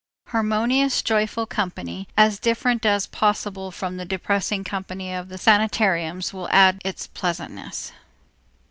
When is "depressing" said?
4.03-4.63